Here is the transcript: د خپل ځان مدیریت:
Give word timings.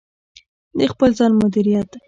د 0.77 0.79
خپل 0.91 1.09
ځان 1.17 1.31
مدیریت: 1.41 1.89